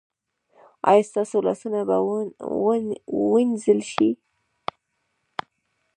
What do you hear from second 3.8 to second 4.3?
شي؟